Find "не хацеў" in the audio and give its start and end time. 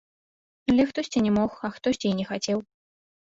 2.21-2.59